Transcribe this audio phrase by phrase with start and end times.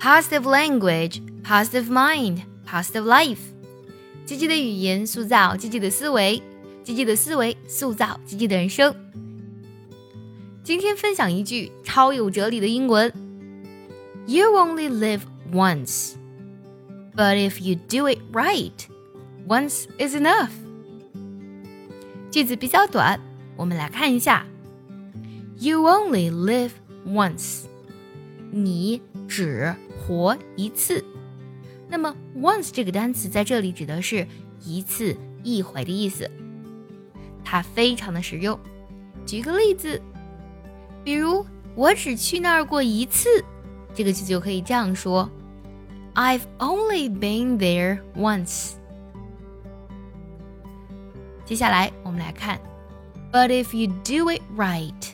[0.00, 3.38] positive language, positive mind, positive life。
[4.24, 6.42] 积极的语言塑造积极的思维，
[6.82, 8.94] 积极的思维塑造积极的人生。
[10.62, 13.12] 今天分享一句超有哲理的英文：
[14.26, 15.20] You only live
[15.52, 16.14] once,
[17.14, 18.72] but if you do it right,
[19.46, 20.48] once is enough。
[22.30, 23.20] 句子比较短，
[23.56, 24.46] 我们来看一下。
[25.58, 26.70] You only live
[27.06, 27.64] once，
[28.50, 29.74] 你只
[30.09, 31.05] 活一次。
[31.87, 34.27] 那么，once 这个单词在这里指的是
[34.65, 36.29] 一次、一回的意思，
[37.45, 38.59] 它非常的实用。
[39.23, 40.01] 举个例子，
[41.03, 41.45] 比如
[41.75, 43.27] 我只去那儿过一次，
[43.93, 45.29] 这个句子就可以这样说
[46.15, 48.71] ：I've only been there once。
[51.45, 52.59] 接下来我们来看
[53.31, 55.13] ，But if you do it right。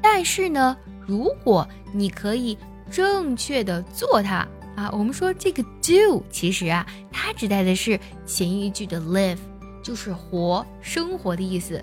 [0.00, 2.56] 但是呢，如果你可以
[2.90, 9.38] 正确的做它啊，我们说这个 do 其实啊，它指代的是前一句的 live，
[9.82, 11.82] 就是活、生活的意思。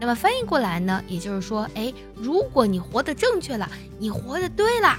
[0.00, 3.68] 那么翻译过来呢，也就是说，哎，如果你活得正确了，
[3.98, 4.98] 你活得对了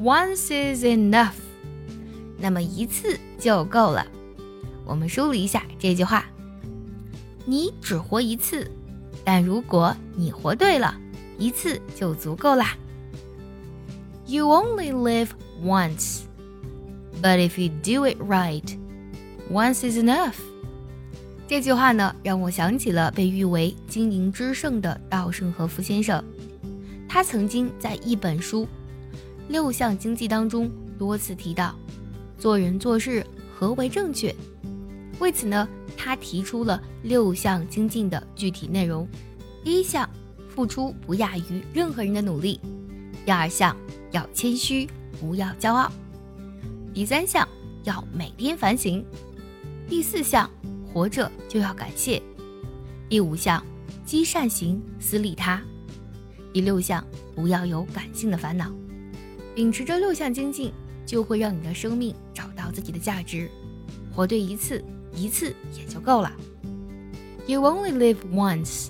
[0.00, 1.32] ，once is enough，
[2.38, 4.06] 那么一次就够了。
[4.84, 6.24] 我们梳理一下这句话：
[7.44, 8.70] 你只活一次，
[9.24, 10.94] 但如果你活对了。
[11.40, 12.76] 一次就足够啦。
[14.30, 15.30] You only live
[15.64, 16.24] once,
[17.22, 18.62] but if you do it right,
[19.50, 20.34] once is enough。
[21.46, 26.22] 这句话呢，让我想起了被誉为经营之圣的稻盛和夫先生。
[27.08, 28.64] 他曾经在一本书
[29.48, 31.74] 《六项经济》当中多次提到，
[32.36, 33.26] 做人做事
[33.58, 34.34] 何为正确？
[35.20, 39.08] 为此呢，他提出了六项精进的具体内容。
[39.64, 40.06] 第一项。
[40.48, 42.60] 付出不亚于任何人的努力。
[43.24, 43.76] 第二项
[44.10, 44.88] 要谦虚，
[45.20, 45.90] 不要骄傲。
[46.94, 47.46] 第三项
[47.84, 49.04] 要每天反省。
[49.88, 50.50] 第四项
[50.86, 52.22] 活着就要感谢。
[53.08, 53.64] 第五项
[54.04, 55.62] 积善行，思利他。
[56.52, 57.04] 第六项
[57.34, 58.72] 不要有感性的烦恼。
[59.54, 60.72] 秉持着六项精进，
[61.06, 63.50] 就会让你的生命找到自己的价值。
[64.14, 66.32] 活对一次，一次也就够了。
[67.46, 68.88] You only live once.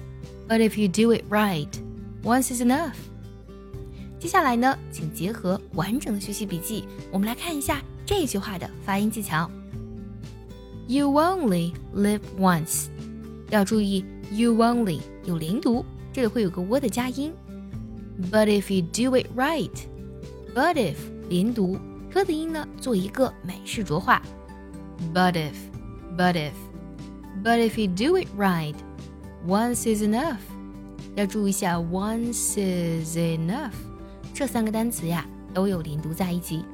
[0.48, 1.68] But if you do it right,
[2.22, 2.94] once is enough.
[4.18, 9.48] 接下来呢，请结合完整的学习笔记，我们来看一下这句话的发音技巧。
[10.88, 12.86] You only live once，
[13.50, 17.32] 要注意 you only 有连读，这里会有个 w 的加音。
[18.32, 20.96] But if you do it right，but if
[21.28, 21.78] 连读
[22.12, 24.20] ，t 的音呢做一个美式浊化。
[25.14, 28.74] But if，but if，but if you do it right。
[29.46, 30.38] Once is enough，
[31.14, 33.70] 要注意一下 once is enough
[34.38, 36.64] 这三个单词呀，都有连读在一起。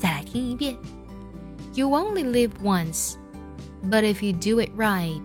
[0.00, 0.76] 再来听一遍
[1.72, 3.12] ，You only live once,
[3.88, 5.20] but if you do it right,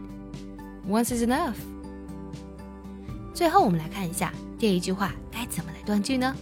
[0.88, 1.56] once is enough。
[3.34, 6.36] 最后我们来看一下这一句话该怎么来断句呢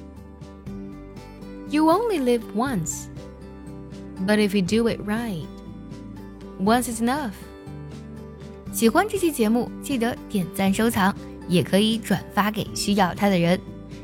[1.69, 3.06] ？You only live once,
[4.28, 5.46] but if you do it right,
[6.59, 7.31] once is enough。
[8.74, 11.16] 喜欢这期节目，记得点赞收藏，
[11.48, 13.58] 也可以转发给需要它的人。